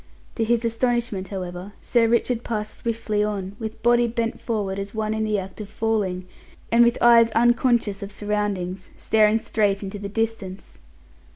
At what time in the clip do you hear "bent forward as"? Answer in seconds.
4.07-4.95